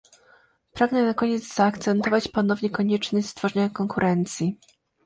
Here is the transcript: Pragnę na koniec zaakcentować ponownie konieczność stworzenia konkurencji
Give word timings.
Pragnę 0.73 1.03
na 1.05 1.13
koniec 1.13 1.53
zaakcentować 1.55 2.27
ponownie 2.27 2.69
konieczność 2.69 3.27
stworzenia 3.27 3.69
konkurencji 3.69 4.57